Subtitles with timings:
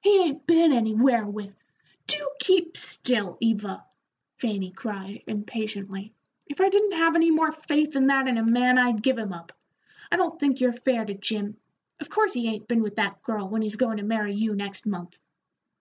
[0.00, 1.54] "He ain't been anywhere with"
[2.08, 3.84] "Do keep still, Eva!"
[4.38, 6.12] Fanny cried, impatiently.
[6.48, 9.32] "If I didn't have any more faith than that in a man, I'd give him
[9.32, 9.52] up.
[10.10, 11.58] I don't think you're fair to Jim.
[12.00, 14.84] Of course he ain't been with that girl, when he's goin' to marry you next
[14.84, 15.20] month."